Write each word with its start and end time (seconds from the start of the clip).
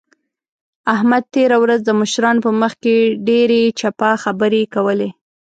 احمد 0.95 1.23
تېره 1.35 1.57
ورځ 1.63 1.79
د 1.85 1.89
مشرانو 2.01 2.43
په 2.45 2.51
مخ 2.61 2.73
کې 2.83 2.95
ډېرې 3.27 3.61
چپه 3.79 4.09
خبرې 4.23 4.61
کولې. 4.73 5.09